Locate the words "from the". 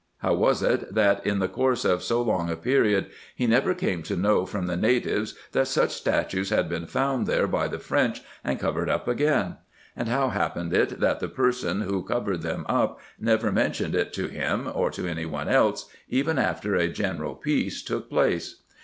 4.47-4.75